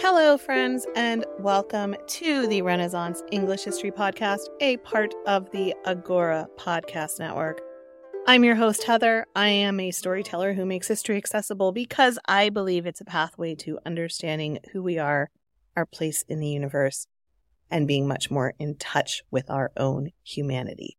Hello, 0.00 0.38
friends, 0.38 0.86
and 0.94 1.26
welcome 1.40 1.96
to 2.06 2.46
the 2.46 2.62
Renaissance 2.62 3.20
English 3.32 3.64
History 3.64 3.90
Podcast, 3.90 4.46
a 4.60 4.76
part 4.76 5.12
of 5.26 5.50
the 5.50 5.74
Agora 5.86 6.46
Podcast 6.56 7.18
Network. 7.18 7.60
I'm 8.24 8.44
your 8.44 8.54
host, 8.54 8.84
Heather. 8.84 9.26
I 9.34 9.48
am 9.48 9.80
a 9.80 9.90
storyteller 9.90 10.52
who 10.52 10.64
makes 10.64 10.86
history 10.86 11.16
accessible 11.16 11.72
because 11.72 12.16
I 12.28 12.48
believe 12.48 12.86
it's 12.86 13.00
a 13.00 13.04
pathway 13.04 13.56
to 13.56 13.80
understanding 13.84 14.60
who 14.72 14.84
we 14.84 15.00
are, 15.00 15.30
our 15.74 15.84
place 15.84 16.24
in 16.28 16.38
the 16.38 16.46
universe, 16.46 17.08
and 17.68 17.88
being 17.88 18.06
much 18.06 18.30
more 18.30 18.54
in 18.60 18.76
touch 18.76 19.24
with 19.32 19.50
our 19.50 19.72
own 19.76 20.12
humanity. 20.22 20.96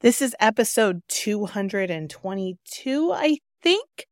This 0.00 0.22
is 0.22 0.34
episode 0.40 1.02
222, 1.08 3.12
I 3.12 3.36
think. 3.62 4.06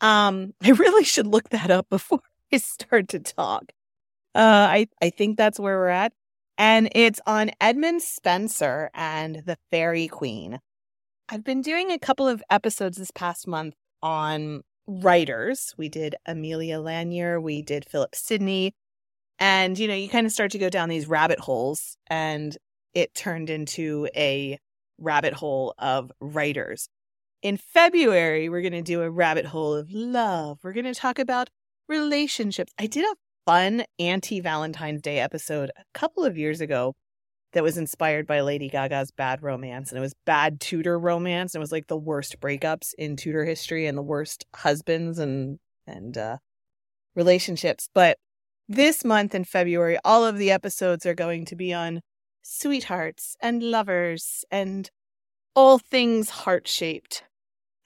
Um, 0.00 0.54
I 0.62 0.70
really 0.70 1.02
should 1.02 1.26
look 1.26 1.48
that 1.48 1.72
up 1.72 1.88
before 1.90 2.20
start 2.58 3.08
to 3.08 3.20
talk. 3.20 3.72
Uh, 4.34 4.66
I, 4.68 4.86
I 5.00 5.10
think 5.10 5.36
that's 5.36 5.60
where 5.60 5.76
we're 5.76 5.88
at. 5.88 6.12
And 6.56 6.88
it's 6.94 7.20
on 7.26 7.50
Edmund 7.60 8.02
Spenser 8.02 8.90
and 8.94 9.42
the 9.44 9.56
Faerie 9.70 10.08
Queen. 10.08 10.60
I've 11.28 11.44
been 11.44 11.62
doing 11.62 11.90
a 11.90 11.98
couple 11.98 12.28
of 12.28 12.42
episodes 12.50 12.98
this 12.98 13.10
past 13.10 13.46
month 13.48 13.74
on 14.02 14.62
writers. 14.86 15.74
We 15.76 15.88
did 15.88 16.14
Amelia 16.26 16.80
Lanier, 16.80 17.40
we 17.40 17.62
did 17.62 17.88
Philip 17.88 18.14
Sidney. 18.14 18.74
And, 19.38 19.78
you 19.78 19.88
know, 19.88 19.94
you 19.94 20.08
kind 20.08 20.26
of 20.26 20.32
start 20.32 20.52
to 20.52 20.58
go 20.58 20.68
down 20.68 20.88
these 20.88 21.08
rabbit 21.08 21.40
holes, 21.40 21.96
and 22.06 22.56
it 22.92 23.14
turned 23.14 23.50
into 23.50 24.08
a 24.14 24.58
rabbit 24.98 25.32
hole 25.32 25.74
of 25.78 26.12
writers. 26.20 26.88
In 27.42 27.56
February, 27.56 28.48
we're 28.48 28.62
going 28.62 28.72
to 28.72 28.82
do 28.82 29.02
a 29.02 29.10
rabbit 29.10 29.46
hole 29.46 29.74
of 29.74 29.90
love. 29.90 30.60
We're 30.62 30.72
going 30.72 30.84
to 30.84 30.94
talk 30.94 31.18
about 31.18 31.50
relationships. 31.88 32.72
I 32.78 32.86
did 32.86 33.04
a 33.04 33.16
fun 33.46 33.84
anti 33.98 34.40
Valentine's 34.40 35.02
Day 35.02 35.18
episode 35.18 35.70
a 35.76 35.84
couple 35.92 36.24
of 36.24 36.38
years 36.38 36.60
ago 36.60 36.94
that 37.52 37.62
was 37.62 37.78
inspired 37.78 38.26
by 38.26 38.40
Lady 38.40 38.68
Gaga's 38.68 39.10
Bad 39.12 39.42
Romance. 39.42 39.90
And 39.90 39.98
it 39.98 40.02
was 40.02 40.14
bad 40.26 40.60
Tudor 40.60 40.98
romance. 40.98 41.54
And 41.54 41.60
it 41.60 41.62
was 41.62 41.72
like 41.72 41.86
the 41.86 41.96
worst 41.96 42.40
breakups 42.40 42.92
in 42.98 43.16
Tudor 43.16 43.44
history 43.44 43.86
and 43.86 43.96
the 43.96 44.02
worst 44.02 44.44
husbands 44.54 45.18
and, 45.18 45.58
and, 45.86 46.18
uh, 46.18 46.38
relationships. 47.14 47.88
But 47.94 48.18
this 48.68 49.04
month 49.04 49.34
in 49.34 49.44
February, 49.44 49.98
all 50.04 50.24
of 50.24 50.36
the 50.36 50.50
episodes 50.50 51.06
are 51.06 51.14
going 51.14 51.44
to 51.46 51.56
be 51.56 51.72
on 51.72 52.00
sweethearts 52.42 53.36
and 53.40 53.62
lovers 53.62 54.44
and 54.50 54.90
all 55.54 55.78
things 55.78 56.30
heart 56.30 56.66
shaped. 56.66 57.22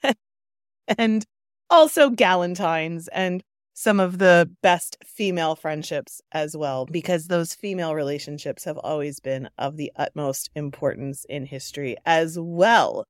and 0.97 1.25
also 1.69 2.09
galantines 2.09 3.07
and 3.13 3.43
some 3.79 4.01
of 4.01 4.17
the 4.17 4.51
best 4.61 4.97
female 5.05 5.55
friendships 5.55 6.21
as 6.33 6.57
well, 6.57 6.85
because 6.85 7.27
those 7.27 7.53
female 7.53 7.95
relationships 7.95 8.65
have 8.65 8.77
always 8.77 9.21
been 9.21 9.49
of 9.57 9.77
the 9.77 9.89
utmost 9.95 10.49
importance 10.53 11.25
in 11.29 11.45
history 11.45 11.95
as 12.05 12.37
well. 12.37 13.05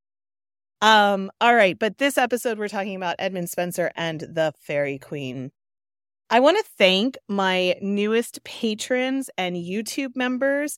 Um, 0.80 1.32
all 1.42 1.56
right, 1.56 1.78
but 1.80 1.98
this 1.98 2.20
episode 2.20 2.60
we're 2.60 2.68
talking 2.68 2.96
about 2.96 3.16
Edmund 3.18 3.50
Spenser 3.50 3.90
and 3.96 4.20
the 4.20 4.54
Faerie 4.60 5.00
Queene. 5.00 5.50
I 6.30 6.40
want 6.40 6.58
to 6.60 6.72
thank 6.78 7.18
my 7.28 7.74
newest 7.82 8.44
patrons 8.44 9.32
and 9.40 9.56
YouTube 9.56 10.16
members. 10.16 10.78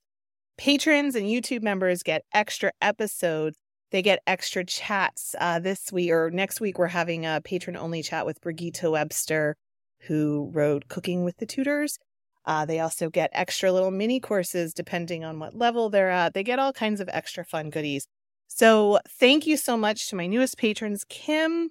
Patrons 0.58 1.16
and 1.16 1.25
YouTube 1.25 1.63
members 1.63 2.02
get 2.02 2.23
extra 2.34 2.72
episodes. 2.81 3.58
They 3.91 4.02
get 4.02 4.23
extra 4.25 4.63
chats. 4.63 5.35
Uh, 5.38 5.59
this 5.59 5.91
week 5.91 6.12
or 6.12 6.31
next 6.31 6.62
week, 6.62 6.79
we're 6.79 6.88
having 6.88 7.25
a 7.25 7.41
patron 7.44 7.75
only 7.75 8.02
chat 8.02 8.25
with 8.25 8.40
Brigitte 8.40 8.90
Webster 8.90 9.58
who 10.07 10.50
wrote 10.53 10.88
Cooking 10.88 11.23
with 11.23 11.38
the 11.38 11.45
Tudors. 11.45 11.97
Uh, 12.45 12.66
they 12.66 12.79
also 12.79 13.09
get 13.09 13.29
extra 13.34 13.72
little 13.72 13.91
mini 13.91 14.19
courses 14.19 14.73
depending 14.73 15.23
on 15.23 15.39
what 15.39 15.56
level 15.56 15.89
they're 15.89 16.09
at. 16.09 16.34
They 16.34 16.44
get 16.44 16.59
all 16.59 16.73
kinds 16.73 17.00
of 17.00 17.09
extra 17.12 17.45
fun 17.45 17.69
goodies. 17.69 18.07
So, 18.47 19.00
thank 19.07 19.47
you 19.47 19.56
so 19.56 19.78
much 19.78 20.09
to 20.09 20.16
my 20.16 20.28
newest 20.28 20.57
patrons, 20.57 21.06
Kim. 21.07 21.69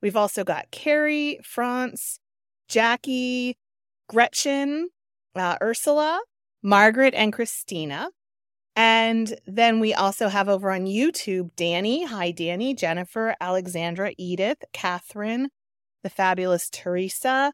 We've 0.00 0.16
also 0.16 0.44
got 0.44 0.70
Carrie, 0.70 1.38
France, 1.44 2.18
Jackie, 2.68 3.58
Gretchen, 4.08 4.88
uh, 5.34 5.56
Ursula, 5.60 6.20
Margaret, 6.62 7.14
and 7.14 7.32
Christina. 7.32 8.08
And 8.74 9.36
then 9.46 9.80
we 9.80 9.92
also 9.92 10.28
have 10.28 10.48
over 10.48 10.70
on 10.70 10.86
YouTube 10.86 11.50
Danny. 11.56 12.06
Hi, 12.06 12.30
Danny, 12.30 12.74
Jennifer, 12.74 13.34
Alexandra, 13.40 14.12
Edith, 14.16 14.64
Catherine, 14.72 15.50
the 16.02 16.10
fabulous 16.10 16.70
Teresa, 16.70 17.52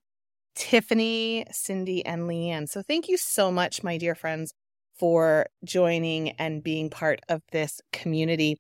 Tiffany, 0.58 1.46
Cindy, 1.52 2.04
and 2.04 2.22
Leanne. 2.22 2.69
So 2.69 2.82
thank 2.82 3.08
you 3.08 3.16
so 3.16 3.52
much, 3.52 3.84
my 3.84 3.96
dear 3.96 4.16
friends, 4.16 4.52
for 4.98 5.46
joining 5.64 6.30
and 6.30 6.64
being 6.64 6.91
part 6.91 7.20
of 7.28 7.42
this 7.52 7.80
community. 7.92 8.56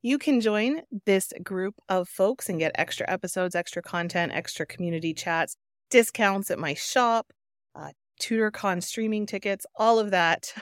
You 0.00 0.16
can 0.18 0.40
join 0.40 0.80
this 1.04 1.34
group 1.42 1.74
of 1.90 2.08
folks 2.08 2.48
and 2.48 2.58
get 2.58 2.72
extra 2.76 3.08
episodes, 3.10 3.54
extra 3.54 3.82
content, 3.82 4.32
extra 4.32 4.64
community 4.64 5.12
chats, 5.12 5.54
discounts 5.90 6.50
at 6.50 6.58
my 6.58 6.72
shop, 6.72 7.26
uh, 7.74 7.90
TudorCon 8.18 8.82
streaming 8.82 9.26
tickets, 9.26 9.66
all 9.76 9.98
of 9.98 10.10
that 10.12 10.54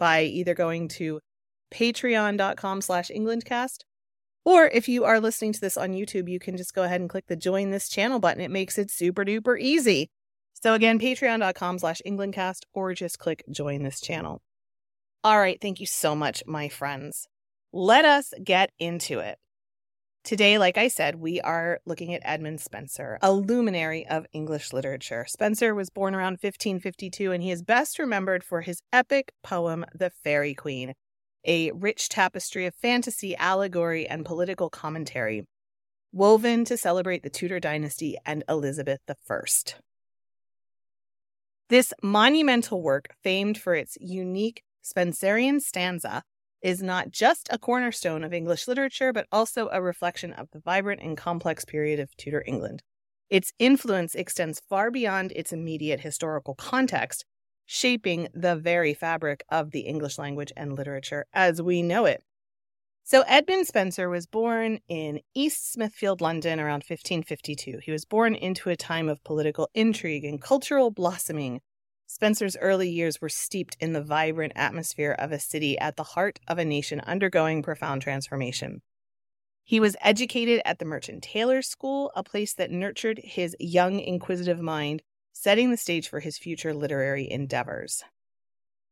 by 0.00 0.22
either 0.22 0.54
going 0.54 0.88
to 0.88 1.20
patreon.com 1.72 2.80
slash 2.80 3.08
englandcast 3.14 3.78
or 4.44 4.66
if 4.66 4.88
you 4.88 5.04
are 5.04 5.20
listening 5.20 5.52
to 5.52 5.60
this 5.60 5.76
on 5.76 5.92
YouTube, 5.92 6.28
you 6.28 6.38
can 6.38 6.56
just 6.56 6.74
go 6.74 6.82
ahead 6.82 7.00
and 7.00 7.10
click 7.10 7.26
the 7.28 7.36
join 7.36 7.70
this 7.70 7.88
channel 7.88 8.18
button. 8.18 8.42
It 8.42 8.50
makes 8.50 8.78
it 8.78 8.90
super 8.90 9.24
duper 9.24 9.58
easy. 9.60 10.10
So 10.54 10.74
again, 10.74 10.98
patreon.com 10.98 11.78
slash 11.78 12.02
englandcast 12.06 12.60
or 12.72 12.94
just 12.94 13.18
click 13.18 13.44
join 13.50 13.82
this 13.82 14.00
channel. 14.00 14.42
All 15.24 15.38
right. 15.38 15.58
Thank 15.60 15.80
you 15.80 15.86
so 15.86 16.14
much, 16.16 16.42
my 16.46 16.68
friends. 16.68 17.28
Let 17.72 18.04
us 18.04 18.34
get 18.42 18.70
into 18.78 19.20
it. 19.20 19.38
Today, 20.24 20.56
like 20.56 20.78
I 20.78 20.86
said, 20.86 21.16
we 21.16 21.40
are 21.40 21.80
looking 21.84 22.14
at 22.14 22.22
Edmund 22.24 22.60
Spenser, 22.60 23.18
a 23.22 23.32
luminary 23.32 24.06
of 24.06 24.24
English 24.32 24.72
literature. 24.72 25.26
Spenser 25.28 25.74
was 25.74 25.90
born 25.90 26.14
around 26.14 26.34
1552 26.34 27.32
and 27.32 27.42
he 27.42 27.50
is 27.50 27.62
best 27.62 27.98
remembered 27.98 28.44
for 28.44 28.60
his 28.60 28.82
epic 28.92 29.32
poem, 29.42 29.84
The 29.92 30.10
Faerie 30.10 30.54
Queene, 30.54 30.94
a 31.44 31.70
rich 31.72 32.08
tapestry 32.08 32.66
of 32.66 32.74
fantasy, 32.74 33.36
allegory, 33.36 34.06
and 34.06 34.24
political 34.24 34.70
commentary, 34.70 35.44
woven 36.12 36.64
to 36.64 36.76
celebrate 36.76 37.22
the 37.22 37.30
Tudor 37.30 37.60
dynasty 37.60 38.16
and 38.24 38.44
Elizabeth 38.48 39.00
I. 39.08 39.40
This 41.68 41.94
monumental 42.02 42.82
work, 42.82 43.14
famed 43.22 43.58
for 43.58 43.74
its 43.74 43.96
unique 44.00 44.62
Spenserian 44.84 45.60
stanza, 45.60 46.22
is 46.62 46.82
not 46.82 47.10
just 47.10 47.48
a 47.50 47.58
cornerstone 47.58 48.22
of 48.24 48.32
English 48.32 48.68
literature, 48.68 49.12
but 49.12 49.26
also 49.32 49.68
a 49.72 49.82
reflection 49.82 50.32
of 50.32 50.48
the 50.52 50.60
vibrant 50.60 51.02
and 51.02 51.16
complex 51.16 51.64
period 51.64 51.98
of 51.98 52.16
Tudor 52.16 52.44
England. 52.46 52.82
Its 53.30 53.52
influence 53.58 54.14
extends 54.14 54.60
far 54.68 54.90
beyond 54.90 55.32
its 55.32 55.52
immediate 55.52 56.00
historical 56.00 56.54
context 56.54 57.24
shaping 57.72 58.28
the 58.34 58.54
very 58.54 58.92
fabric 58.92 59.42
of 59.48 59.70
the 59.70 59.80
English 59.80 60.18
language 60.18 60.52
and 60.54 60.76
literature 60.76 61.24
as 61.32 61.62
we 61.62 61.80
know 61.80 62.04
it. 62.04 62.22
So, 63.02 63.22
Edmund 63.22 63.66
Spenser 63.66 64.10
was 64.10 64.26
born 64.26 64.80
in 64.88 65.20
East 65.34 65.72
Smithfield, 65.72 66.20
London 66.20 66.60
around 66.60 66.84
1552. 66.86 67.78
He 67.82 67.90
was 67.90 68.04
born 68.04 68.34
into 68.34 68.68
a 68.68 68.76
time 68.76 69.08
of 69.08 69.24
political 69.24 69.70
intrigue 69.72 70.22
and 70.22 70.40
cultural 70.40 70.90
blossoming. 70.90 71.62
Spenser's 72.06 72.58
early 72.58 72.90
years 72.90 73.22
were 73.22 73.30
steeped 73.30 73.78
in 73.80 73.94
the 73.94 74.02
vibrant 74.02 74.52
atmosphere 74.54 75.16
of 75.18 75.32
a 75.32 75.40
city 75.40 75.78
at 75.78 75.96
the 75.96 76.02
heart 76.02 76.40
of 76.46 76.58
a 76.58 76.66
nation 76.66 77.00
undergoing 77.00 77.62
profound 77.62 78.02
transformation. 78.02 78.82
He 79.64 79.80
was 79.80 79.96
educated 80.02 80.60
at 80.66 80.78
the 80.78 80.84
Merchant 80.84 81.22
Taylors' 81.22 81.68
School, 81.68 82.12
a 82.14 82.22
place 82.22 82.52
that 82.52 82.70
nurtured 82.70 83.18
his 83.24 83.56
young, 83.58 83.98
inquisitive 83.98 84.60
mind 84.60 85.02
setting 85.32 85.70
the 85.70 85.76
stage 85.76 86.08
for 86.08 86.20
his 86.20 86.38
future 86.38 86.74
literary 86.74 87.30
endeavors. 87.30 88.02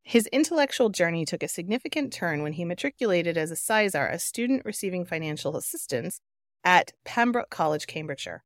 His 0.02 0.26
intellectual 0.28 0.88
journey 0.88 1.24
took 1.24 1.42
a 1.42 1.48
significant 1.48 2.12
turn 2.12 2.42
when 2.42 2.54
he 2.54 2.64
matriculated 2.64 3.36
as 3.36 3.50
a 3.50 3.56
sizar, 3.56 4.10
a 4.10 4.18
student 4.18 4.64
receiving 4.64 5.04
financial 5.04 5.56
assistance, 5.56 6.20
at 6.64 6.92
Pembroke 7.04 7.50
College, 7.50 7.86
Cambridgeshire. 7.86 8.42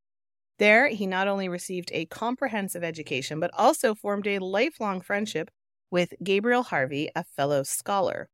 There, 0.58 0.88
he 0.88 1.06
not 1.06 1.26
only 1.26 1.49
received 1.49 1.91
a 1.93 2.06
comprehensive 2.06 2.85
education, 2.85 3.41
but 3.41 3.50
also 3.55 3.94
formed 3.94 4.26
a 4.26 4.38
lifelong 4.38 5.00
friendship 5.00 5.50
with 5.91 6.14
Gabriel 6.23 6.64
Harvey, 6.64 7.11
a 7.14 7.25
fellow 7.25 7.62
scholar. 7.62 8.29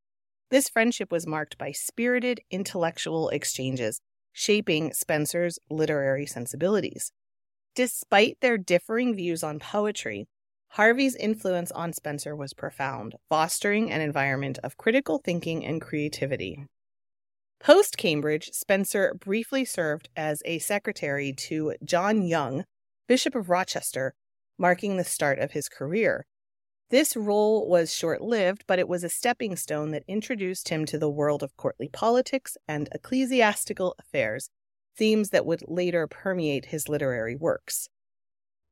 This 0.51 0.69
friendship 0.69 1.12
was 1.12 1.27
marked 1.27 1.57
by 1.57 1.73
spirited 1.73 2.41
intellectual 2.51 3.29
exchanges, 3.29 4.01
shaping 4.33 4.91
Spenser's 4.91 5.59
literary 5.71 6.27
sensibilities. 6.27 7.12
Despite 7.75 8.39
their 8.41 8.59
differing 8.59 9.15
views 9.15 9.43
on 9.43 9.59
poetry, 9.61 10.27
Harvey's 10.75 11.17
influence 11.17 11.71
on 11.73 11.93
Spenser 11.93 12.37
was 12.37 12.55
profound, 12.55 13.17
fostering 13.29 13.91
an 13.91 14.01
environment 14.01 14.59
of 14.63 14.77
critical 14.77 15.19
thinking 15.19 15.65
and 15.65 15.81
creativity. 15.81 16.67
Post 17.61 17.97
Cambridge, 17.97 18.51
Spenser 18.53 19.15
briefly 19.15 19.65
served 19.65 20.09
as 20.17 20.43
a 20.45 20.59
secretary 20.61 21.33
to 21.33 21.75
John 21.85 22.23
Young, 22.23 22.65
Bishop 23.07 23.35
of 23.35 23.51
Rochester, 23.51 24.15
marking 24.59 24.97
the 24.97 25.05
start 25.05 25.39
of 25.39 25.53
his 25.53 25.69
career. 25.69 26.25
This 26.91 27.17
role 27.17 27.69
was 27.69 27.95
short 27.95 28.21
lived, 28.21 28.65
but 28.67 28.79
it 28.79 28.89
was 28.89 29.05
a 29.05 29.09
stepping 29.09 29.57
stone 29.57 29.91
that 29.91 30.05
introduced 30.09 30.71
him 30.71 30.87
to 30.87 30.99
the 30.99 31.11
world 31.11 31.43
of 31.43 31.57
courtly 31.57 31.89
politics 31.89 32.57
and 32.67 32.89
ecclesiastical 32.93 33.95
affairs, 33.99 34.51
themes 34.97 35.31
that 35.31 35.47
would 35.47 35.63
later 35.67 36.07
permeate 36.07 36.67
his 36.67 36.89
literary 36.89 37.37
works. 37.37 37.89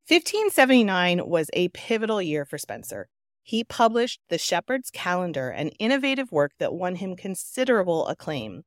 1579 0.09 1.29
was 1.29 1.51
a 1.53 1.69
pivotal 1.69 2.23
year 2.23 2.45
for 2.45 2.57
Spenser. 2.57 3.09
He 3.43 3.65
published 3.65 4.21
The 4.29 4.39
Shepherd's 4.39 4.91
Calendar, 4.91 5.51
an 5.51 5.69
innovative 5.79 6.31
work 6.33 6.53
that 6.59 6.75
won 6.75 6.97
him 6.97 7.17
considerable 7.17 8.07
acclaim. 8.07 8.63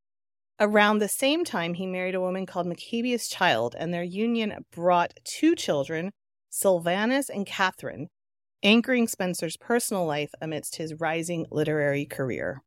Around 0.59 0.99
the 0.99 1.07
same 1.07 1.43
time, 1.43 1.73
he 1.73 1.87
married 1.87 2.13
a 2.13 2.21
woman 2.21 2.45
called 2.45 2.67
Machabyas 2.67 3.27
Childe, 3.27 3.75
and 3.77 3.93
their 3.93 4.03
union 4.03 4.53
brought 4.71 5.13
two 5.23 5.55
children, 5.55 6.11
Sylvanus 6.49 7.29
and 7.29 7.47
Catherine, 7.47 8.09
anchoring 8.61 9.07
Spenser's 9.07 9.57
personal 9.57 10.05
life 10.05 10.31
amidst 10.39 10.75
his 10.75 10.93
rising 10.99 11.47
literary 11.49 12.05
career. 12.05 12.61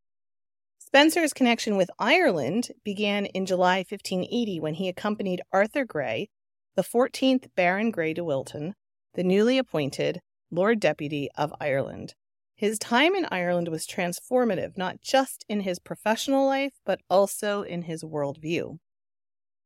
Spenser's 0.94 1.32
connection 1.32 1.76
with 1.76 1.90
Ireland 1.98 2.70
began 2.84 3.26
in 3.26 3.46
July 3.46 3.78
1580 3.78 4.60
when 4.60 4.74
he 4.74 4.88
accompanied 4.88 5.42
Arthur 5.52 5.84
Grey, 5.84 6.28
the 6.76 6.84
14th 6.84 7.48
Baron 7.56 7.90
Grey 7.90 8.14
de 8.14 8.22
Wilton, 8.22 8.74
the 9.14 9.24
newly 9.24 9.58
appointed 9.58 10.20
Lord 10.52 10.78
Deputy 10.78 11.28
of 11.36 11.52
Ireland. 11.60 12.14
His 12.54 12.78
time 12.78 13.16
in 13.16 13.26
Ireland 13.28 13.66
was 13.66 13.88
transformative, 13.88 14.78
not 14.78 15.02
just 15.02 15.44
in 15.48 15.62
his 15.62 15.80
professional 15.80 16.46
life, 16.46 16.74
but 16.86 17.00
also 17.10 17.62
in 17.62 17.82
his 17.82 18.04
worldview. 18.04 18.78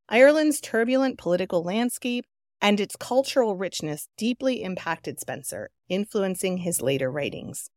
Ireland's 0.08 0.62
turbulent 0.62 1.18
political 1.18 1.62
landscape 1.62 2.24
and 2.62 2.80
its 2.80 2.96
cultural 2.96 3.54
richness 3.54 4.08
deeply 4.16 4.62
impacted 4.62 5.20
Spenser, 5.20 5.68
influencing 5.90 6.56
his 6.56 6.80
later 6.80 7.10
writings. 7.10 7.68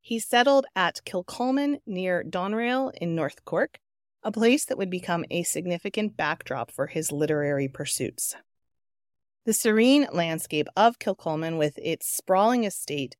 He 0.00 0.18
settled 0.18 0.66
at 0.74 1.04
Kilcolman 1.04 1.80
near 1.86 2.24
Doneraile 2.24 2.92
in 3.00 3.14
North 3.14 3.44
Cork, 3.44 3.78
a 4.22 4.32
place 4.32 4.64
that 4.64 4.78
would 4.78 4.90
become 4.90 5.24
a 5.30 5.42
significant 5.42 6.16
backdrop 6.16 6.70
for 6.70 6.88
his 6.88 7.12
literary 7.12 7.68
pursuits. 7.68 8.34
The 9.44 9.52
serene 9.52 10.06
landscape 10.12 10.68
of 10.76 10.98
Kilcolman, 10.98 11.58
with 11.58 11.78
its 11.78 12.06
sprawling 12.06 12.64
estate 12.64 13.16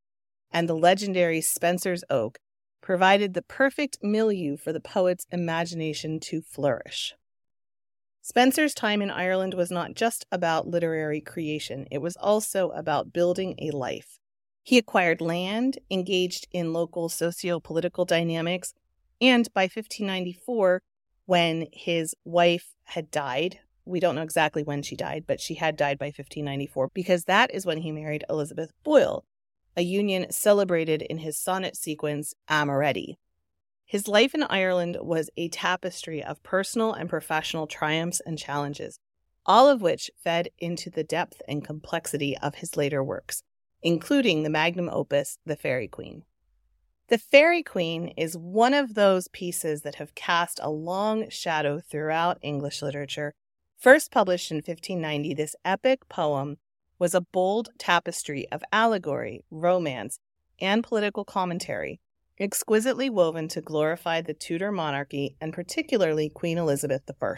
and 0.50 0.68
the 0.68 0.74
legendary 0.74 1.40
Spenser's 1.40 2.04
Oak 2.10 2.38
provided 2.80 3.34
the 3.34 3.42
perfect 3.42 3.98
milieu 4.02 4.56
for 4.56 4.72
the 4.72 4.80
poet's 4.80 5.26
imagination 5.30 6.20
to 6.20 6.42
flourish. 6.42 7.14
Spenser's 8.22 8.74
time 8.74 9.00
in 9.00 9.10
Ireland 9.10 9.54
was 9.54 9.70
not 9.70 9.94
just 9.94 10.26
about 10.30 10.68
literary 10.68 11.20
creation, 11.20 11.86
it 11.90 11.98
was 11.98 12.16
also 12.16 12.70
about 12.70 13.12
building 13.12 13.54
a 13.58 13.70
life. 13.70 14.19
He 14.70 14.78
acquired 14.78 15.20
land, 15.20 15.80
engaged 15.90 16.46
in 16.52 16.72
local 16.72 17.08
socio 17.08 17.58
political 17.58 18.04
dynamics, 18.04 18.72
and 19.20 19.52
by 19.52 19.62
1594, 19.62 20.80
when 21.26 21.66
his 21.72 22.14
wife 22.24 22.76
had 22.84 23.10
died, 23.10 23.58
we 23.84 23.98
don't 23.98 24.14
know 24.14 24.22
exactly 24.22 24.62
when 24.62 24.82
she 24.84 24.94
died, 24.94 25.24
but 25.26 25.40
she 25.40 25.54
had 25.54 25.76
died 25.76 25.98
by 25.98 26.04
1594 26.04 26.90
because 26.94 27.24
that 27.24 27.52
is 27.52 27.66
when 27.66 27.78
he 27.78 27.90
married 27.90 28.22
Elizabeth 28.30 28.70
Boyle, 28.84 29.24
a 29.76 29.82
union 29.82 30.30
celebrated 30.30 31.02
in 31.02 31.18
his 31.18 31.36
sonnet 31.36 31.76
sequence 31.76 32.32
Amoretti. 32.48 33.16
His 33.84 34.06
life 34.06 34.36
in 34.36 34.44
Ireland 34.44 34.98
was 35.00 35.30
a 35.36 35.48
tapestry 35.48 36.22
of 36.22 36.44
personal 36.44 36.92
and 36.92 37.10
professional 37.10 37.66
triumphs 37.66 38.22
and 38.24 38.38
challenges, 38.38 39.00
all 39.44 39.68
of 39.68 39.82
which 39.82 40.12
fed 40.22 40.50
into 40.60 40.90
the 40.90 41.02
depth 41.02 41.42
and 41.48 41.64
complexity 41.64 42.38
of 42.38 42.54
his 42.54 42.76
later 42.76 43.02
works, 43.02 43.42
including 43.82 44.42
the 44.42 44.50
magnum 44.50 44.88
opus, 44.90 45.38
The 45.44 45.56
Faerie 45.56 45.88
Queene. 45.88 46.24
The 47.08 47.18
Faerie 47.18 47.64
Queene 47.64 48.12
is 48.16 48.36
one 48.36 48.72
of 48.72 48.94
those 48.94 49.28
pieces 49.28 49.82
that 49.82 49.96
have 49.96 50.14
cast 50.14 50.60
a 50.62 50.70
long 50.70 51.28
shadow 51.28 51.80
throughout 51.80 52.38
English 52.40 52.82
literature. 52.82 53.34
First 53.76 54.12
published 54.12 54.50
in 54.50 54.58
1590, 54.58 55.34
this 55.34 55.56
epic 55.64 56.08
poem 56.08 56.58
was 57.00 57.14
a 57.14 57.20
bold 57.20 57.70
tapestry 57.78 58.46
of 58.52 58.62
allegory, 58.72 59.42
romance, 59.50 60.20
and 60.60 60.84
political 60.84 61.24
commentary, 61.24 61.98
exquisitely 62.38 63.10
woven 63.10 63.48
to 63.48 63.60
glorify 63.60 64.20
the 64.20 64.34
Tudor 64.34 64.70
monarchy 64.70 65.34
and 65.40 65.52
particularly 65.52 66.28
Queen 66.28 66.58
Elizabeth 66.58 67.02
I. 67.08 67.36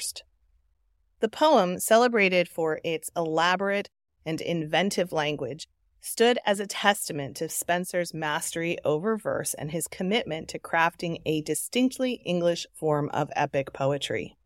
The 1.20 1.28
poem, 1.28 1.78
celebrated 1.78 2.48
for 2.48 2.80
its 2.84 3.08
elaborate 3.16 3.88
and 4.26 4.40
inventive 4.40 5.12
language, 5.12 5.68
stood 6.02 6.38
as 6.44 6.60
a 6.60 6.66
testament 6.66 7.36
to 7.36 7.48
Spenser's 7.48 8.12
mastery 8.12 8.76
over 8.84 9.16
verse 9.16 9.54
and 9.54 9.70
his 9.70 9.88
commitment 9.88 10.48
to 10.48 10.58
crafting 10.58 11.22
a 11.24 11.40
distinctly 11.40 12.20
English 12.26 12.66
form 12.74 13.08
of 13.14 13.30
epic 13.34 13.72
poetry. 13.72 14.36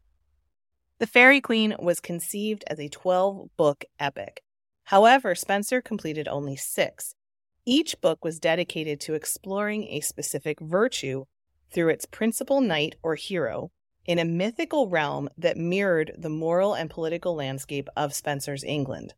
The 1.00 1.08
Faerie 1.08 1.40
Queene 1.40 1.74
was 1.80 1.98
conceived 1.98 2.62
as 2.68 2.78
a 2.78 2.88
12 2.88 3.48
book 3.56 3.84
epic, 3.98 4.42
However, 4.86 5.34
Spenser 5.34 5.82
completed 5.82 6.28
only 6.28 6.54
six. 6.54 7.16
Each 7.64 8.00
book 8.00 8.24
was 8.24 8.38
dedicated 8.38 9.00
to 9.00 9.14
exploring 9.14 9.88
a 9.88 10.00
specific 10.00 10.60
virtue 10.60 11.24
through 11.72 11.88
its 11.88 12.06
principal 12.06 12.60
knight 12.60 12.94
or 13.02 13.16
hero 13.16 13.72
in 14.04 14.20
a 14.20 14.24
mythical 14.24 14.88
realm 14.88 15.28
that 15.36 15.56
mirrored 15.56 16.12
the 16.16 16.28
moral 16.28 16.74
and 16.74 16.88
political 16.88 17.34
landscape 17.34 17.88
of 17.96 18.14
Spenser's 18.14 18.62
England. 18.62 19.14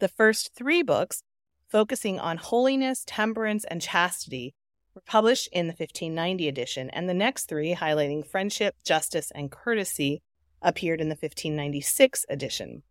The 0.00 0.08
first 0.08 0.52
three 0.56 0.82
books, 0.82 1.22
focusing 1.68 2.18
on 2.18 2.36
holiness, 2.36 3.04
temperance, 3.06 3.64
and 3.64 3.80
chastity, 3.82 4.54
were 4.94 5.02
published 5.06 5.48
in 5.52 5.66
the 5.66 5.72
1590 5.72 6.48
edition, 6.48 6.90
and 6.90 7.08
the 7.08 7.14
next 7.14 7.44
three, 7.44 7.74
highlighting 7.74 8.26
friendship, 8.26 8.74
justice, 8.84 9.30
and 9.34 9.50
courtesy, 9.50 10.22
appeared 10.60 11.00
in 11.00 11.08
the 11.08 11.14
1596 11.14 12.26
edition. 12.28 12.82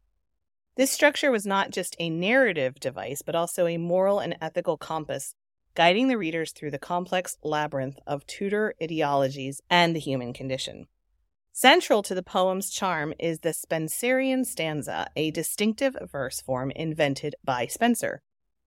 This 0.78 0.92
structure 0.92 1.32
was 1.32 1.46
not 1.46 1.72
just 1.72 1.96
a 2.00 2.10
narrative 2.10 2.80
device, 2.80 3.22
but 3.22 3.36
also 3.36 3.66
a 3.66 3.78
moral 3.78 4.20
and 4.20 4.38
ethical 4.40 4.78
compass, 4.78 5.34
guiding 5.74 6.08
the 6.08 6.18
readers 6.18 6.52
through 6.52 6.72
the 6.72 6.78
complex 6.78 7.36
labyrinth 7.44 7.98
of 8.06 8.26
Tudor 8.28 8.74
ideologies 8.82 9.60
and 9.70 9.96
the 9.96 10.00
human 10.00 10.34
condition. 10.34 10.88
Central 11.52 12.04
to 12.04 12.14
the 12.14 12.22
poem's 12.22 12.70
charm 12.70 13.16
is 13.18 13.40
the 13.40 13.50
Spenserian 13.50 14.46
stanza, 14.46 15.08
a 15.16 15.32
distinctive 15.32 15.98
verse 16.12 16.40
form 16.40 16.70
invented 16.72 17.36
by 17.44 17.66
Spenser. 17.66 18.22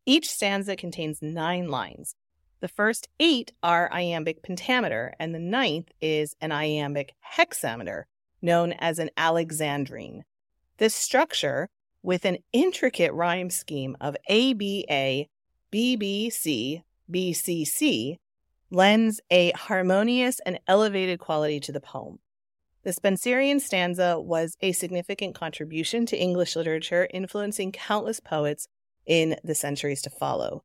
Each 0.06 0.28
stanza 0.30 0.76
contains 0.76 1.22
nine 1.22 1.68
lines. 1.68 2.14
The 2.60 2.68
first 2.68 3.08
eight 3.18 3.52
are 3.62 3.92
iambic 3.92 4.42
pentameter, 4.42 5.14
and 5.18 5.34
the 5.34 5.38
ninth 5.38 5.88
is 6.00 6.34
an 6.40 6.52
iambic 6.52 7.14
hexameter, 7.20 8.06
known 8.42 8.72
as 8.72 8.98
an 8.98 9.10
alexandrine. 9.16 10.22
This 10.78 10.94
structure, 10.94 11.68
with 12.02 12.24
an 12.24 12.38
intricate 12.52 13.12
rhyme 13.12 13.50
scheme 13.50 13.96
of 14.00 14.16
ABA, 14.28 15.26
BBC, 15.72 16.82
BCC, 17.10 18.16
lends 18.70 19.20
a 19.30 19.50
harmonious 19.52 20.40
and 20.46 20.60
elevated 20.66 21.18
quality 21.18 21.60
to 21.60 21.72
the 21.72 21.80
poem. 21.80 22.18
The 22.82 22.92
Spenserian 22.92 23.60
stanza 23.60 24.18
was 24.18 24.56
a 24.62 24.72
significant 24.72 25.34
contribution 25.34 26.06
to 26.06 26.18
English 26.18 26.56
literature, 26.56 27.08
influencing 27.12 27.72
countless 27.72 28.20
poets 28.20 28.66
in 29.10 29.34
the 29.42 29.56
centuries 29.56 30.00
to 30.02 30.08
follow. 30.08 30.62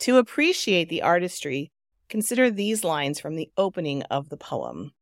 To 0.00 0.18
appreciate 0.18 0.90
the 0.90 1.00
artistry, 1.00 1.72
consider 2.10 2.50
these 2.50 2.84
lines 2.84 3.18
from 3.18 3.34
the 3.34 3.50
opening 3.56 4.02
of 4.04 4.28
the 4.28 4.36
poem. 4.36 4.92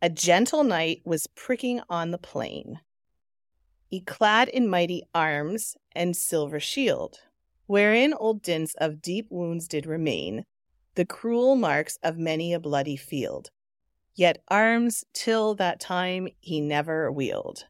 A 0.00 0.08
gentle 0.08 0.62
knight 0.62 1.02
was 1.04 1.26
pricking 1.34 1.80
on 1.90 2.12
the 2.12 2.18
plain. 2.18 2.78
He 3.88 4.00
clad 4.00 4.48
in 4.48 4.68
mighty 4.68 5.02
arms 5.12 5.76
and 5.90 6.16
silver 6.16 6.60
shield. 6.60 7.18
wherein 7.68 8.14
old 8.14 8.42
dints 8.42 8.74
of 8.78 9.02
deep 9.02 9.26
wounds 9.30 9.68
did 9.68 9.86
remain, 9.86 10.44
the 10.94 11.04
cruel 11.04 11.54
marks 11.54 11.98
of 12.02 12.18
many 12.18 12.52
a 12.52 12.58
bloody 12.58 12.96
field. 12.96 13.50
Yet 14.14 14.42
arms 14.48 15.04
till 15.12 15.54
that 15.56 15.78
time 15.78 16.28
he 16.40 16.60
never 16.60 17.12
wield. 17.12 17.66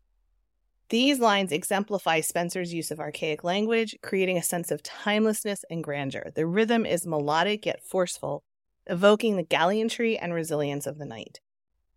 These 0.90 1.20
lines 1.20 1.52
exemplify 1.52 2.20
Spenser's 2.20 2.72
use 2.72 2.90
of 2.90 2.98
archaic 2.98 3.44
language, 3.44 3.96
creating 4.02 4.38
a 4.38 4.42
sense 4.42 4.70
of 4.70 4.82
timelessness 4.82 5.64
and 5.68 5.84
grandeur. 5.84 6.30
The 6.34 6.46
rhythm 6.46 6.86
is 6.86 7.06
melodic 7.06 7.66
yet 7.66 7.82
forceful, 7.84 8.42
evoking 8.86 9.36
the 9.36 9.42
gallantry 9.42 10.16
and 10.16 10.32
resilience 10.32 10.86
of 10.86 10.96
the 10.96 11.04
knight. 11.04 11.40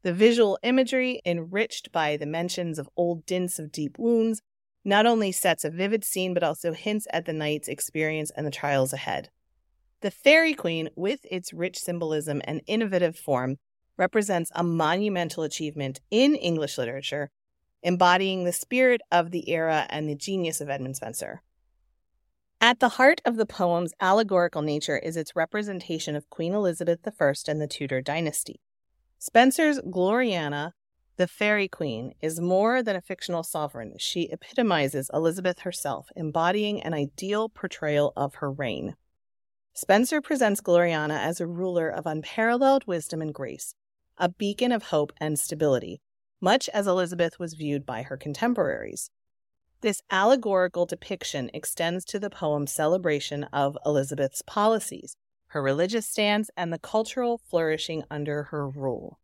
The 0.04 0.14
visual 0.14 0.60
imagery, 0.62 1.22
enriched 1.26 1.94
by 1.94 2.18
the 2.18 2.26
mentions 2.26 2.78
of 2.78 2.90
old 2.98 3.26
dints 3.26 3.60
of 3.60 3.72
deep 3.72 3.98
wounds, 3.98 4.42
not 4.84 5.06
only 5.06 5.32
sets 5.32 5.64
a 5.64 5.70
vivid 5.70 6.04
scene 6.04 6.34
but 6.34 6.44
also 6.44 6.74
hints 6.74 7.08
at 7.14 7.26
the 7.26 7.34
knight's 7.34 7.70
experience 7.70 8.32
and 8.36 8.46
the 8.46 8.52
trials 8.52 8.92
ahead. 8.92 9.30
The 10.02 10.12
Faerie 10.12 10.56
Queene, 10.56 10.90
with 10.96 11.20
its 11.30 11.54
rich 11.54 11.78
symbolism 11.78 12.42
and 12.44 12.62
innovative 12.68 13.16
form, 13.16 13.58
represents 13.96 14.52
a 14.56 14.64
monumental 14.64 15.44
achievement 15.44 16.02
in 16.10 16.36
English 16.36 16.78
literature, 16.78 17.30
embodying 17.84 18.44
the 18.44 18.54
spirit 18.54 19.02
of 19.12 19.32
the 19.32 19.50
era 19.50 19.88
and 19.90 20.08
the 20.08 20.16
genius 20.16 20.62
of 20.62 20.70
Edmund 20.70 20.96
Spenser. 20.98 21.42
At 22.60 22.80
the 22.80 22.90
heart 22.90 23.22
of 23.26 23.38
the 23.38 23.46
poem's 23.46 23.94
allegorical 24.00 24.62
nature 24.62 24.98
is 24.98 25.18
its 25.18 25.36
representation 25.36 26.16
of 26.16 26.30
Queen 26.30 26.54
Elizabeth 26.54 27.00
I 27.06 27.34
and 27.48 27.62
the 27.62 27.68
Tudor 27.68 28.02
dynasty. 28.02 28.62
Spenser's 29.18 29.80
Gloriana 29.80 30.74
the 31.22 31.28
Faerie 31.28 31.68
queen, 31.68 32.14
is 32.20 32.40
more 32.40 32.82
than 32.82 32.96
a 32.96 33.02
fictional 33.02 33.44
sovereign. 33.44 33.94
She 34.00 34.24
epitomizes 34.32 35.12
Elizabeth 35.14 35.60
herself, 35.60 36.10
embodying 36.16 36.82
an 36.82 36.96
ideal 36.96 37.48
portrayal 37.48 38.12
of 38.16 38.36
her 38.36 38.52
reign. 38.52 38.96
Spenser 39.74 40.20
presents 40.20 40.62
Gloriana 40.62 41.20
as 41.20 41.40
a 41.40 41.46
ruler 41.46 41.90
of 41.90 42.08
unparalleled 42.08 42.88
wisdom 42.88 43.22
and 43.22 43.34
grace, 43.34 43.76
a 44.18 44.30
beacon 44.30 44.72
of 44.72 44.86
hope 44.86 45.14
and 45.22 45.38
stability, 45.38 46.02
much 46.42 46.68
as 46.74 46.88
Elizabeth 46.88 47.40
was 47.40 47.54
viewed 47.54 47.86
by 47.86 48.02
her 48.02 48.18
contemporaries. 48.18 49.12
This 49.82 50.02
allegorical 50.12 50.86
depiction 50.86 51.50
extends 51.54 52.04
to 52.06 52.20
the 52.20 52.30
poem's 52.30 52.72
celebration 52.72 53.46
of 53.46 53.78
Elizabeth's 53.86 54.42
policies, 54.42 55.16
her 55.48 55.62
religious 55.62 56.08
stance, 56.08 56.50
and 56.58 56.74
the 56.74 56.80
cultural 56.80 57.40
flourishing 57.50 58.04
under 58.10 58.44
her 58.44 58.68
rule. 58.68 59.20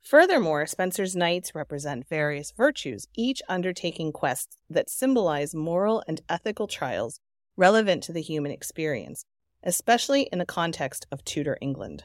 Furthermore, 0.00 0.64
Spenser's 0.64 1.14
knights 1.14 1.54
represent 1.54 2.08
various 2.08 2.52
virtues, 2.56 3.08
each 3.14 3.42
undertaking 3.48 4.12
quests 4.12 4.56
that 4.70 4.88
symbolize 4.88 5.54
moral 5.54 6.02
and 6.06 6.22
ethical 6.28 6.66
trials 6.66 7.20
relevant 7.56 8.02
to 8.04 8.12
the 8.12 8.22
human 8.22 8.52
experience, 8.52 9.24
especially 9.62 10.22
in 10.32 10.38
the 10.38 10.46
context 10.46 11.06
of 11.10 11.24
Tudor 11.24 11.58
England. 11.60 12.04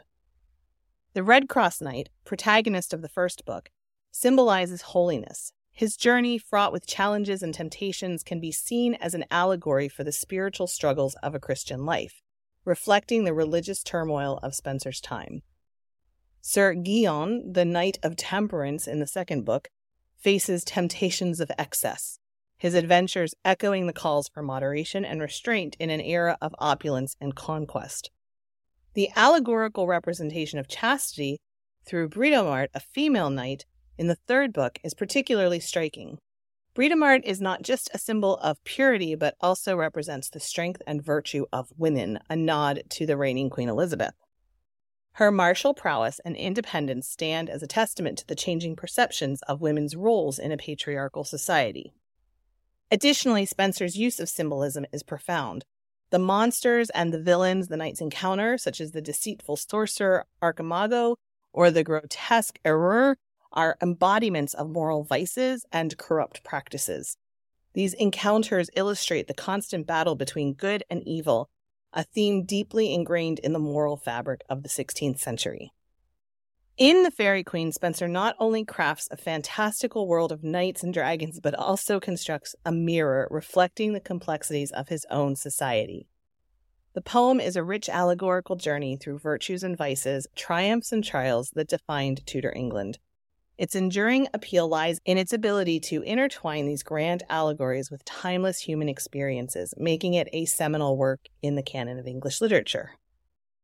The 1.13 1.23
Red 1.23 1.47
Cross 1.47 1.79
Knight, 1.79 2.09
protagonist 2.25 2.93
of 2.93 3.01
the 3.01 3.09
first 3.09 3.45
book, 3.45 3.69
symbolizes 4.13 4.83
holiness. 4.83 5.51
His 5.71 5.97
journey, 5.97 6.37
fraught 6.37 6.71
with 6.71 6.85
challenges 6.85 7.41
and 7.41 7.51
temptations, 7.53 8.23
can 8.23 8.39
be 8.39 8.51
seen 8.51 8.93
as 8.95 9.15
an 9.15 9.25
allegory 9.31 9.89
for 9.89 10.03
the 10.03 10.11
spiritual 10.11 10.67
struggles 10.67 11.15
of 11.23 11.33
a 11.33 11.39
Christian 11.39 11.83
life, 11.83 12.21
reflecting 12.63 13.23
the 13.23 13.33
religious 13.33 13.81
turmoil 13.81 14.39
of 14.43 14.53
Spenser's 14.53 15.01
time. 15.01 15.41
Sir 16.41 16.75
Guyon, 16.75 17.53
the 17.53 17.65
Knight 17.65 17.97
of 18.03 18.15
Temperance 18.15 18.87
in 18.87 18.99
the 18.99 19.07
second 19.07 19.45
book, 19.45 19.69
faces 20.15 20.63
temptations 20.63 21.39
of 21.39 21.51
excess, 21.57 22.19
his 22.55 22.75
adventures 22.75 23.33
echoing 23.43 23.87
the 23.87 23.93
calls 23.93 24.29
for 24.29 24.43
moderation 24.43 25.03
and 25.03 25.21
restraint 25.21 25.75
in 25.79 25.89
an 25.89 26.01
era 26.01 26.37
of 26.39 26.53
opulence 26.59 27.15
and 27.19 27.35
conquest. 27.35 28.11
The 28.93 29.09
allegorical 29.15 29.87
representation 29.87 30.59
of 30.59 30.67
chastity 30.67 31.39
through 31.85 32.09
Britomart, 32.09 32.67
a 32.75 32.79
female 32.79 33.31
knight, 33.31 33.65
in 33.97 34.07
the 34.07 34.15
third 34.15 34.53
book 34.53 34.79
is 34.83 34.93
particularly 34.93 35.59
striking. 35.59 36.19
Britomart 36.75 37.23
is 37.23 37.39
not 37.39 37.61
just 37.61 37.89
a 37.93 37.99
symbol 37.99 38.37
of 38.37 38.63
purity, 38.63 39.13
but 39.13 39.35
also 39.39 39.75
represents 39.75 40.29
the 40.29 40.39
strength 40.39 40.81
and 40.87 41.03
virtue 41.03 41.45
of 41.53 41.71
women, 41.77 42.19
a 42.29 42.35
nod 42.35 42.83
to 42.89 43.05
the 43.05 43.15
reigning 43.15 43.49
Queen 43.49 43.69
Elizabeth. 43.69 44.15
Her 45.17 45.31
martial 45.31 45.75
prowess 45.75 46.19
and 46.25 46.35
independence 46.35 47.07
stand 47.07 47.47
as 47.47 47.61
a 47.61 47.67
testament 47.67 48.17
to 48.17 48.27
the 48.27 48.35
changing 48.35 48.75
perceptions 48.75 49.43
of 49.43 49.61
women's 49.61 49.95
roles 49.95 50.39
in 50.39 50.51
a 50.51 50.57
patriarchal 50.57 51.23
society. 51.23 51.93
Additionally, 52.89 53.45
Spenser's 53.45 53.95
use 53.95 54.19
of 54.19 54.27
symbolism 54.27 54.87
is 54.91 55.03
profound. 55.03 55.65
The 56.09 56.17
monsters 56.17 56.89
and 56.91 57.13
the 57.13 57.21
villains 57.21 57.67
the 57.67 57.77
knights 57.77 58.01
encounter, 58.01 58.57
such 58.57 58.81
as 58.81 58.91
the 58.91 59.01
deceitful 59.01 59.57
sorcerer 59.57 60.25
Archimago 60.41 61.17
or 61.51 61.69
the 61.69 61.83
grotesque 61.83 62.57
Error, 62.65 63.15
are 63.53 63.77
embodiments 63.81 64.53
of 64.53 64.69
moral 64.69 65.03
vices 65.03 65.65
and 65.71 65.97
corrupt 65.97 66.43
practices. 66.43 67.17
These 67.73 67.93
encounters 67.93 68.69
illustrate 68.75 69.27
the 69.27 69.33
constant 69.33 69.87
battle 69.87 70.15
between 70.15 70.53
good 70.53 70.83
and 70.89 71.01
evil 71.07 71.49
a 71.93 72.03
theme 72.03 72.43
deeply 72.43 72.93
ingrained 72.93 73.39
in 73.39 73.53
the 73.53 73.59
moral 73.59 73.97
fabric 73.97 74.41
of 74.49 74.63
the 74.63 74.69
16th 74.69 75.19
century. 75.19 75.71
In 76.75 77.03
The 77.03 77.11
Faerie 77.11 77.43
Queene, 77.43 77.71
Spenser 77.71 78.07
not 78.07 78.35
only 78.39 78.65
crafts 78.65 79.07
a 79.11 79.17
fantastical 79.17 80.07
world 80.07 80.31
of 80.31 80.43
knights 80.43 80.81
and 80.81 80.91
dragons, 80.91 81.39
but 81.39 81.53
also 81.53 81.99
constructs 81.99 82.55
a 82.65 82.71
mirror 82.71 83.27
reflecting 83.29 83.93
the 83.93 83.99
complexities 83.99 84.71
of 84.71 84.87
his 84.87 85.05
own 85.11 85.35
society. 85.35 86.07
The 86.95 87.01
poem 87.01 87.39
is 87.39 87.55
a 87.55 87.63
rich 87.63 87.89
allegorical 87.89 88.55
journey 88.55 88.97
through 88.97 89.19
virtues 89.19 89.63
and 89.63 89.77
vices, 89.77 90.25
triumphs 90.35 90.91
and 90.91 91.03
trials 91.03 91.51
that 91.51 91.69
defined 91.69 92.25
Tudor 92.25 92.53
England. 92.55 92.97
Its 93.55 93.75
enduring 93.75 94.27
appeal 94.33 94.67
lies 94.67 94.99
in 95.05 95.17
its 95.17 95.31
ability 95.31 95.79
to 95.79 96.01
intertwine 96.01 96.65
these 96.65 96.81
grand 96.81 97.21
allegories 97.29 97.91
with 97.91 98.03
timeless 98.03 98.59
human 98.59 98.89
experiences, 98.89 99.73
making 99.77 100.15
it 100.15 100.27
a 100.33 100.45
seminal 100.45 100.97
work 100.97 101.19
in 101.43 101.55
the 101.55 101.61
canon 101.61 101.99
of 101.99 102.07
English 102.07 102.41
literature. 102.41 102.91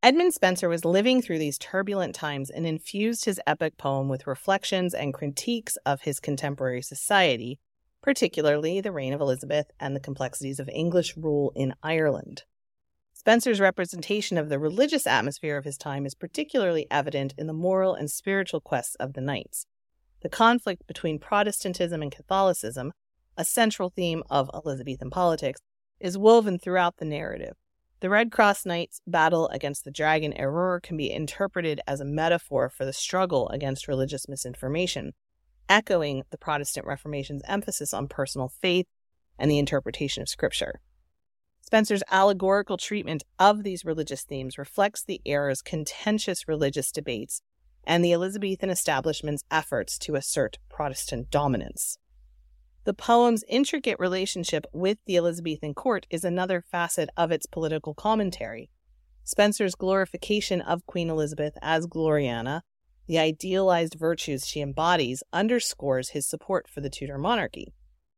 Edmund 0.03 0.33
Spenser 0.33 0.69
was 0.69 0.85
living 0.85 1.21
through 1.21 1.39
these 1.39 1.57
turbulent 1.57 2.13
times 2.13 2.49
and 2.49 2.67
infused 2.67 3.25
his 3.25 3.41
epic 3.47 3.77
poem 3.77 4.07
with 4.07 4.27
reflections 4.27 4.93
and 4.93 5.13
critiques 5.13 5.75
of 5.85 6.01
his 6.01 6.19
contemporary 6.19 6.83
society, 6.83 7.59
particularly 8.01 8.79
the 8.79 8.91
reign 8.91 9.11
of 9.11 9.19
Elizabeth 9.19 9.71
and 9.79 9.95
the 9.95 9.99
complexities 9.99 10.59
of 10.59 10.69
English 10.69 11.17
rule 11.17 11.51
in 11.55 11.73
Ireland. 11.83 12.43
Spenser's 13.13 13.59
representation 13.59 14.37
of 14.37 14.47
the 14.47 14.59
religious 14.59 15.05
atmosphere 15.05 15.57
of 15.57 15.65
his 15.65 15.77
time 15.77 16.05
is 16.05 16.15
particularly 16.15 16.87
evident 16.89 17.33
in 17.37 17.47
the 17.47 17.53
moral 17.53 17.93
and 17.93 18.09
spiritual 18.09 18.61
quests 18.61 18.95
of 18.95 19.13
the 19.13 19.21
knights. 19.21 19.65
The 20.21 20.29
conflict 20.29 20.85
between 20.85 21.19
Protestantism 21.19 22.01
and 22.01 22.11
Catholicism, 22.11 22.91
a 23.37 23.45
central 23.45 23.89
theme 23.89 24.23
of 24.29 24.49
Elizabethan 24.53 25.09
politics, 25.09 25.61
is 25.99 26.17
woven 26.17 26.59
throughout 26.59 26.97
the 26.97 27.05
narrative. 27.05 27.55
The 28.01 28.09
Red 28.09 28.31
Cross 28.31 28.65
Knights' 28.65 29.01
battle 29.07 29.47
against 29.49 29.83
the 29.83 29.91
dragon 29.91 30.33
Error 30.33 30.79
can 30.81 30.97
be 30.97 31.11
interpreted 31.11 31.81
as 31.87 31.99
a 31.99 32.05
metaphor 32.05 32.69
for 32.69 32.85
the 32.85 32.93
struggle 32.93 33.49
against 33.49 33.87
religious 33.87 34.27
misinformation, 34.27 35.13
echoing 35.67 36.23
the 36.29 36.37
Protestant 36.37 36.85
Reformation's 36.85 37.41
emphasis 37.47 37.93
on 37.93 38.07
personal 38.07 38.47
faith 38.47 38.87
and 39.37 39.49
the 39.49 39.59
interpretation 39.59 40.21
of 40.21 40.29
Scripture. 40.29 40.81
Spenser's 41.61 42.03
allegorical 42.09 42.77
treatment 42.77 43.23
of 43.37 43.63
these 43.63 43.85
religious 43.85 44.23
themes 44.23 44.57
reflects 44.57 45.03
the 45.03 45.21
era's 45.25 45.61
contentious 45.61 46.47
religious 46.47 46.91
debates 46.91 47.41
and 47.85 48.03
the 48.03 48.13
Elizabethan 48.13 48.69
establishment's 48.69 49.43
efforts 49.49 49.97
to 49.99 50.15
assert 50.15 50.57
Protestant 50.69 51.31
dominance. 51.31 51.97
The 52.85 52.93
poem's 52.93 53.43
intricate 53.47 53.99
relationship 53.99 54.65
with 54.73 54.97
the 55.05 55.17
Elizabethan 55.17 55.73
court 55.73 56.07
is 56.09 56.23
another 56.23 56.63
facet 56.71 57.09
of 57.17 57.31
its 57.31 57.45
political 57.45 57.93
commentary. 57.93 58.69
Spenser's 59.23 59.75
glorification 59.75 60.61
of 60.61 60.85
Queen 60.85 61.09
Elizabeth 61.09 61.53
as 61.61 61.85
Gloriana, 61.85 62.61
the 63.07 63.19
idealized 63.19 63.95
virtues 63.95 64.47
she 64.47 64.61
embodies, 64.61 65.23
underscores 65.33 66.09
his 66.09 66.27
support 66.27 66.67
for 66.67 66.81
the 66.81 66.89
Tudor 66.89 67.17
monarchy. 67.17 67.73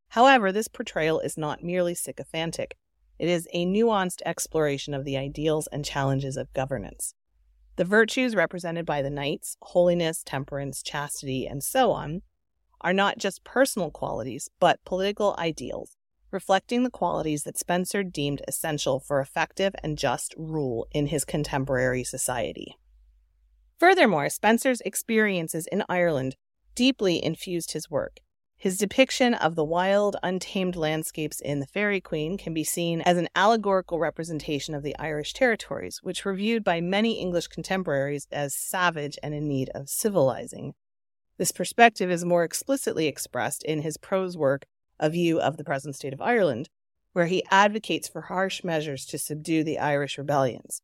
However, 0.10 0.52
this 0.52 0.68
portrayal 0.68 1.20
is 1.20 1.38
not 1.38 1.64
merely 1.64 1.96
sycophantic. 1.96 2.78
It 3.18 3.30
is 3.30 3.48
a 3.54 3.66
nuanced 3.66 4.22
exploration 4.26 4.94
of 4.94 5.06
the 5.06 5.18
ideals 5.18 5.68
and 5.72 5.86
challenges 5.86 6.38
of 6.38 6.54
governance. 6.54 7.14
The 7.78 7.86
virtues 7.86 8.36
represented 8.36 8.86
by 8.86 9.02
the 9.02 9.10
knights, 9.10 9.58
holiness, 9.62 10.24
temperance, 10.24 10.84
chastity, 10.84 11.48
and 11.48 11.64
so 11.64 11.92
on, 11.92 12.22
are 12.82 12.94
not 12.94 13.18
just 13.18 13.44
personal 13.44 13.92
qualities, 13.92 14.50
but 14.60 14.84
political 14.86 15.36
ideals, 15.38 15.96
reflecting 16.32 16.84
the 16.84 16.90
qualities 16.90 17.44
that 17.44 17.58
Spenser 17.58 18.04
deemed 18.04 18.42
essential 18.48 19.00
for 19.00 19.20
effective 19.20 19.74
and 19.84 19.98
just 19.98 20.34
rule 20.38 20.88
in 20.92 21.08
his 21.08 21.24
contemporary 21.24 22.04
society. 22.04 22.76
Furthermore, 23.80 24.28
Spenser's 24.28 24.82
experiences 24.82 25.68
in 25.72 25.84
Ireland 25.90 26.36
deeply 26.76 27.24
infused 27.24 27.72
his 27.72 27.90
work. 27.90 28.20
His 28.62 28.78
depiction 28.78 29.34
of 29.34 29.56
the 29.56 29.64
wild, 29.64 30.18
untamed 30.22 30.76
landscapes 30.76 31.42
in 31.42 31.60
The 31.60 31.66
Faerie 31.66 32.00
Queene 32.00 32.38
can 32.38 32.54
be 32.54 32.64
seen 32.64 33.02
as 33.02 33.18
an 33.18 33.28
allegorical 33.36 33.98
representation 33.98 34.76
of 34.76 34.84
the 34.84 34.96
Irish 35.00 35.34
territories, 35.34 35.98
which 36.04 36.24
were 36.24 36.36
viewed 36.36 36.64
by 36.64 36.80
many 36.80 37.20
English 37.20 37.48
contemporaries 37.48 38.28
as 38.32 38.54
savage 38.54 39.18
and 39.24 39.34
in 39.34 39.48
need 39.48 39.72
of 39.74 39.90
civilizing. 39.90 40.76
This 41.40 41.52
perspective 41.52 42.12
is 42.12 42.24
more 42.24 42.44
explicitly 42.44 43.08
expressed 43.08 43.64
in 43.64 43.82
his 43.82 43.98
prose 43.98 44.38
work, 44.38 44.66
A 45.00 45.10
View 45.10 45.42
of 45.42 45.58
the 45.58 45.64
Present 45.64 45.96
State 45.96 46.14
of 46.14 46.22
Ireland, 46.22 46.70
where 47.14 47.26
he 47.26 47.44
advocates 47.50 48.08
for 48.08 48.22
harsh 48.22 48.64
measures 48.64 49.08
to 49.08 49.18
subdue 49.18 49.64
the 49.64 49.80
Irish 49.80 50.20
rebellions. 50.20 50.84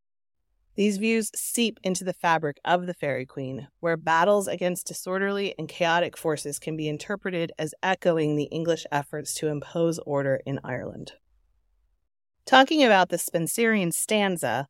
These 0.77 0.99
views 0.99 1.31
seep 1.35 1.79
into 1.83 2.03
the 2.03 2.13
fabric 2.13 2.59
of 2.63 2.85
the 2.85 2.93
Faerie 2.93 3.25
Queene, 3.25 3.67
where 3.79 3.97
battles 3.97 4.47
against 4.47 4.85
disorderly 4.85 5.55
and 5.57 5.67
chaotic 5.67 6.15
forces 6.15 6.59
can 6.59 6.77
be 6.77 6.87
interpreted 6.87 7.51
as 7.57 7.73
echoing 7.81 8.35
the 8.35 8.43
English 8.43 8.85
efforts 8.91 9.33
to 9.35 9.47
impose 9.47 9.97
order 10.05 10.39
in 10.45 10.59
Ireland. 10.63 11.13
Talking 12.45 12.83
about 12.83 13.09
the 13.09 13.17
Spenserian 13.17 13.91
stanza, 13.91 14.67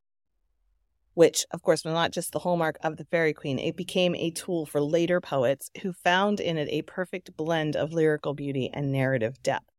which, 1.14 1.46
of 1.52 1.62
course, 1.62 1.84
was 1.84 1.94
not 1.94 2.14
just 2.14 2.32
the 2.32 2.40
hallmark 2.40 2.78
of 2.82 2.96
the 2.96 3.04
Faerie 3.04 3.34
Queene, 3.34 3.60
it 3.60 3.76
became 3.76 4.16
a 4.16 4.32
tool 4.32 4.66
for 4.66 4.80
later 4.80 5.20
poets 5.20 5.70
who 5.82 5.92
found 5.92 6.40
in 6.40 6.58
it 6.58 6.70
a 6.72 6.84
perfect 6.84 7.36
blend 7.36 7.76
of 7.76 7.92
lyrical 7.92 8.34
beauty 8.34 8.70
and 8.74 8.94
narrative 8.94 9.44
depth. 9.44 9.77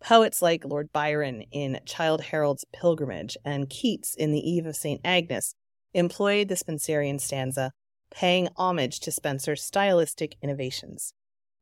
Poets 0.00 0.40
like 0.40 0.64
Lord 0.64 0.92
Byron 0.92 1.42
in 1.50 1.80
Childe 1.84 2.22
Harold's 2.22 2.64
Pilgrimage 2.72 3.36
and 3.44 3.68
Keats 3.68 4.14
in 4.14 4.32
The 4.32 4.50
Eve 4.50 4.66
of 4.66 4.76
St. 4.76 5.00
Agnes 5.04 5.54
employed 5.92 6.48
the 6.48 6.56
Spenserian 6.56 7.20
stanza, 7.20 7.72
paying 8.10 8.48
homage 8.56 9.00
to 9.00 9.10
Spenser's 9.10 9.62
stylistic 9.62 10.36
innovations. 10.42 11.12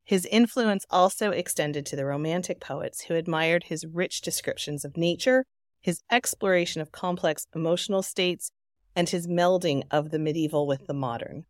His 0.03 0.25
influence 0.25 0.85
also 0.89 1.31
extended 1.31 1.85
to 1.87 1.95
the 1.95 2.05
Romantic 2.05 2.61
poets 2.61 3.01
who 3.01 3.15
admired 3.15 3.65
his 3.65 3.85
rich 3.85 4.21
descriptions 4.21 4.85
of 4.85 4.95
nature, 4.95 5.45
his 5.81 6.01
exploration 6.09 6.81
of 6.81 6.91
complex 6.91 7.47
emotional 7.53 8.01
states, 8.01 8.51
and 8.95 9.09
his 9.09 9.27
melding 9.27 9.83
of 9.91 10.11
the 10.11 10.19
medieval 10.19 10.65
with 10.65 10.87
the 10.87 10.93
modern. 10.93 11.45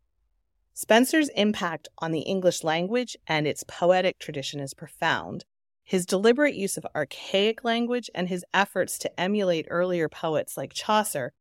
Spenser's 0.74 1.28
impact 1.30 1.88
on 1.98 2.12
the 2.12 2.20
English 2.20 2.64
language 2.64 3.16
and 3.26 3.46
its 3.46 3.64
poetic 3.66 4.18
tradition 4.18 4.60
is 4.60 4.74
profound, 4.74 5.44
his 5.88 6.04
deliberate 6.04 6.54
use 6.54 6.76
of 6.76 6.86
archaic 6.94 7.64
language 7.64 8.10
and 8.14 8.28
his 8.28 8.44
efforts 8.52 8.98
to 8.98 9.18
emulate 9.18 9.66
earlier 9.70 10.06
poets 10.06 10.54
like 10.54 10.74
Chaucer 10.74 11.32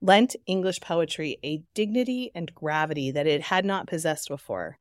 lent 0.00 0.34
English 0.46 0.80
poetry 0.80 1.38
a 1.44 1.62
dignity 1.74 2.32
and 2.34 2.52
gravity 2.56 3.12
that 3.12 3.28
it 3.28 3.40
had 3.40 3.64
not 3.64 3.86
possessed 3.86 4.26
before. 4.28 4.78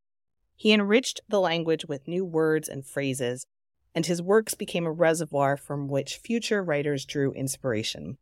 He 0.55 0.73
enriched 0.73 1.21
the 1.29 1.39
language 1.39 1.85
with 1.85 2.07
new 2.07 2.25
words 2.25 2.67
and 2.67 2.83
phrases, 2.83 3.45
and 3.93 4.07
his 4.07 4.19
works 4.19 4.55
became 4.55 4.87
a 4.87 4.91
reservoir 4.91 5.57
from 5.57 5.87
which 5.87 6.17
future 6.17 6.63
writers 6.63 7.05
drew 7.05 7.33
inspiration. 7.33 8.17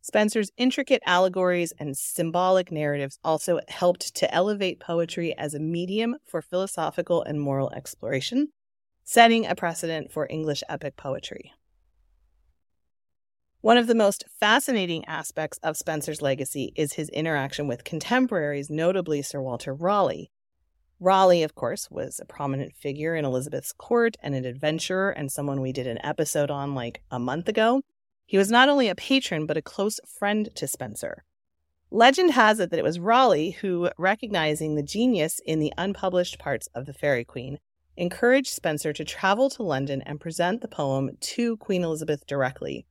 Spenser's 0.00 0.52
intricate 0.56 1.02
allegories 1.04 1.72
and 1.76 1.98
symbolic 1.98 2.70
narratives 2.70 3.18
also 3.24 3.58
helped 3.66 4.14
to 4.14 4.32
elevate 4.32 4.78
poetry 4.78 5.36
as 5.36 5.54
a 5.54 5.58
medium 5.58 6.14
for 6.24 6.40
philosophical 6.40 7.20
and 7.20 7.40
moral 7.40 7.72
exploration, 7.72 8.52
setting 9.12 9.44
a 9.44 9.56
precedent 9.56 10.12
for 10.12 10.28
English 10.30 10.62
epic 10.68 10.96
poetry. 10.96 11.52
One 13.60 13.76
of 13.76 13.88
the 13.88 13.94
most 13.96 14.22
fascinating 14.38 15.04
aspects 15.06 15.58
of 15.64 15.76
Spenser's 15.76 16.22
legacy 16.22 16.72
is 16.76 16.92
his 16.92 17.08
interaction 17.08 17.66
with 17.66 17.82
contemporaries, 17.82 18.70
notably 18.70 19.20
Sir 19.20 19.40
Walter 19.40 19.74
Raleigh. 19.74 20.30
Raleigh, 21.00 21.42
of 21.42 21.56
course, 21.56 21.88
was 21.90 22.20
a 22.20 22.24
prominent 22.24 22.72
figure 22.76 23.16
in 23.16 23.24
Elizabeth's 23.24 23.72
court 23.72 24.16
and 24.22 24.36
an 24.36 24.44
adventurer 24.44 25.10
and 25.10 25.32
someone 25.32 25.60
we 25.60 25.72
did 25.72 25.88
an 25.88 25.98
episode 26.04 26.48
on 26.48 26.76
like 26.76 27.02
a 27.10 27.18
month 27.18 27.48
ago. 27.48 27.82
He 28.26 28.38
was 28.38 28.48
not 28.48 28.68
only 28.68 28.88
a 28.88 28.94
patron, 28.94 29.44
but 29.44 29.56
a 29.56 29.62
close 29.62 29.98
friend 30.06 30.48
to 30.54 30.68
Spenser. 30.68 31.24
Legend 31.90 32.30
has 32.34 32.60
it 32.60 32.70
that 32.70 32.78
it 32.78 32.84
was 32.84 33.00
Raleigh 33.00 33.56
who, 33.60 33.90
recognizing 33.98 34.76
the 34.76 34.84
genius 34.84 35.40
in 35.44 35.58
the 35.58 35.72
unpublished 35.76 36.38
parts 36.38 36.68
of 36.76 36.86
the 36.86 36.94
Faerie 36.94 37.24
Queene, 37.24 37.58
encouraged 38.00 38.48
Spenser 38.48 38.94
to 38.94 39.04
travel 39.04 39.50
to 39.50 39.62
London 39.62 40.00
and 40.02 40.18
present 40.18 40.62
the 40.62 40.68
poem 40.68 41.10
to 41.20 41.58
Queen 41.58 41.84
Elizabeth 41.84 42.26
directly. 42.26 42.86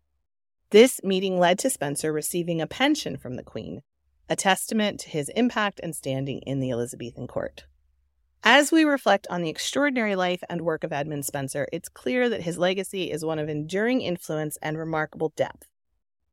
This 0.70 1.02
meeting 1.04 1.40
led 1.40 1.58
to 1.60 1.70
Spenser 1.70 2.14
receiving 2.14 2.62
a 2.62 2.68
pension 2.68 3.18
from 3.18 3.36
the 3.36 3.44
Queen, 3.44 3.82
a 4.30 4.36
testament 4.36 5.00
to 5.00 5.10
his 5.10 5.30
impact 5.30 5.80
and 5.82 5.96
standing 5.96 6.42
in 6.42 6.60
the 6.60 6.70
Elizabethan 6.70 7.26
court. 7.26 7.66
As 8.44 8.72
we 8.72 8.84
reflect 8.84 9.26
on 9.32 9.42
the 9.42 9.50
extraordinary 9.50 10.16
life 10.16 10.44
and 10.48 10.62
work 10.62 10.84
of 10.84 10.94
Edmund 10.94 11.26
Spenser, 11.26 11.68
it's 11.74 11.90
clear 11.90 12.30
that 12.30 12.44
his 12.44 12.60
legacy 12.60 13.10
is 13.10 13.26
one 13.26 13.40
of 13.40 13.50
enduring 13.50 14.02
influence 14.02 14.60
and 14.62 14.78
remarkable 14.78 15.34
depth. 15.36 15.68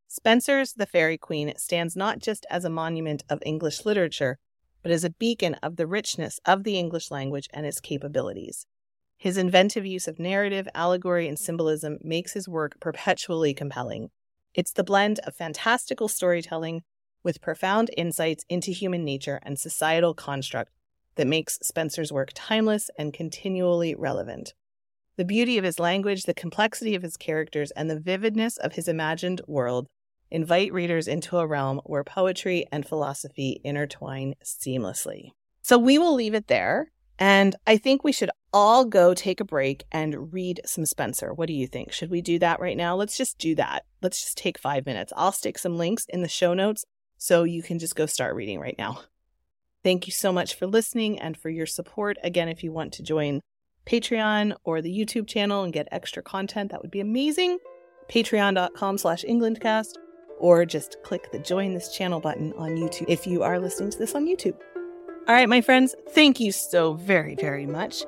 Spenser's 0.06 0.74
The 0.74 0.86
Faerie 0.86 1.18
Queene 1.18 1.54
stands 1.56 1.96
not 1.96 2.18
just 2.18 2.44
as 2.50 2.66
a 2.66 2.70
monument 2.70 3.24
of 3.30 3.42
English 3.46 3.86
literature, 3.86 4.38
but 4.86 4.92
as 4.92 5.02
a 5.02 5.10
beacon 5.10 5.54
of 5.64 5.74
the 5.74 5.84
richness 5.84 6.38
of 6.44 6.62
the 6.62 6.78
English 6.78 7.10
language 7.10 7.48
and 7.52 7.66
its 7.66 7.80
capabilities. 7.80 8.66
His 9.18 9.36
inventive 9.36 9.84
use 9.84 10.06
of 10.06 10.20
narrative, 10.20 10.68
allegory, 10.76 11.26
and 11.26 11.36
symbolism 11.36 11.98
makes 12.02 12.34
his 12.34 12.48
work 12.48 12.78
perpetually 12.78 13.52
compelling. 13.52 14.10
It's 14.54 14.70
the 14.70 14.84
blend 14.84 15.18
of 15.26 15.34
fantastical 15.34 16.06
storytelling 16.06 16.82
with 17.24 17.40
profound 17.40 17.90
insights 17.96 18.44
into 18.48 18.70
human 18.70 19.04
nature 19.04 19.40
and 19.42 19.58
societal 19.58 20.14
construct 20.14 20.70
that 21.16 21.26
makes 21.26 21.58
Spenser's 21.64 22.12
work 22.12 22.30
timeless 22.32 22.88
and 22.96 23.12
continually 23.12 23.92
relevant. 23.96 24.54
The 25.16 25.24
beauty 25.24 25.58
of 25.58 25.64
his 25.64 25.80
language, 25.80 26.22
the 26.22 26.32
complexity 26.32 26.94
of 26.94 27.02
his 27.02 27.16
characters, 27.16 27.72
and 27.72 27.90
the 27.90 27.98
vividness 27.98 28.56
of 28.56 28.74
his 28.74 28.86
imagined 28.86 29.40
world 29.48 29.88
invite 30.30 30.72
readers 30.72 31.08
into 31.08 31.38
a 31.38 31.46
realm 31.46 31.80
where 31.84 32.04
poetry 32.04 32.66
and 32.72 32.86
philosophy 32.86 33.60
intertwine 33.64 34.34
seamlessly. 34.44 35.30
So 35.62 35.78
we 35.78 35.98
will 35.98 36.14
leave 36.14 36.34
it 36.34 36.48
there. 36.48 36.92
And 37.18 37.56
I 37.66 37.78
think 37.78 38.04
we 38.04 38.12
should 38.12 38.30
all 38.52 38.84
go 38.84 39.14
take 39.14 39.40
a 39.40 39.44
break 39.44 39.84
and 39.90 40.32
read 40.32 40.60
some 40.66 40.84
Spenser. 40.84 41.34
What 41.34 41.46
do 41.46 41.54
you 41.54 41.66
think? 41.66 41.92
Should 41.92 42.10
we 42.10 42.20
do 42.20 42.38
that 42.40 42.60
right 42.60 42.76
now? 42.76 42.94
Let's 42.94 43.16
just 43.16 43.38
do 43.38 43.54
that. 43.54 43.84
Let's 44.02 44.22
just 44.22 44.36
take 44.36 44.58
five 44.58 44.84
minutes. 44.84 45.12
I'll 45.16 45.32
stick 45.32 45.58
some 45.58 45.78
links 45.78 46.06
in 46.08 46.22
the 46.22 46.28
show 46.28 46.52
notes 46.52 46.84
so 47.16 47.44
you 47.44 47.62
can 47.62 47.78
just 47.78 47.96
go 47.96 48.06
start 48.06 48.34
reading 48.34 48.60
right 48.60 48.76
now. 48.78 49.00
Thank 49.82 50.06
you 50.06 50.12
so 50.12 50.32
much 50.32 50.54
for 50.54 50.66
listening 50.66 51.18
and 51.18 51.36
for 51.36 51.48
your 51.48 51.66
support. 51.66 52.18
Again, 52.22 52.48
if 52.48 52.62
you 52.62 52.72
want 52.72 52.92
to 52.94 53.02
join 53.02 53.40
Patreon 53.86 54.56
or 54.64 54.82
the 54.82 54.90
YouTube 54.90 55.26
channel 55.26 55.62
and 55.62 55.72
get 55.72 55.88
extra 55.90 56.22
content, 56.22 56.70
that 56.70 56.82
would 56.82 56.90
be 56.90 57.00
amazing. 57.00 57.58
Patreon.com 58.10 58.98
slash 58.98 59.24
Englandcast 59.24 59.94
or 60.38 60.64
just 60.64 60.96
click 61.02 61.30
the 61.32 61.38
join 61.38 61.74
this 61.74 61.94
channel 61.94 62.20
button 62.20 62.52
on 62.54 62.76
YouTube 62.76 63.06
if 63.08 63.26
you 63.26 63.42
are 63.42 63.58
listening 63.58 63.90
to 63.90 63.98
this 63.98 64.14
on 64.14 64.26
YouTube. 64.26 64.56
All 65.28 65.34
right, 65.34 65.48
my 65.48 65.60
friends, 65.60 65.94
thank 66.10 66.38
you 66.38 66.52
so 66.52 66.94
very, 66.94 67.34
very 67.34 67.66
much 67.66 68.04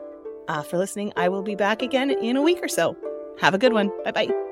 uh, 0.46 0.62
for 0.62 0.78
listening. 0.78 1.12
I 1.16 1.28
will 1.28 1.42
be 1.42 1.56
back 1.56 1.82
again 1.82 2.10
in 2.10 2.36
a 2.36 2.42
week 2.42 2.60
or 2.62 2.68
so. 2.68 2.96
Have 3.40 3.54
a 3.54 3.58
good 3.58 3.72
one. 3.72 3.90
Bye 4.04 4.12
bye. 4.12 4.47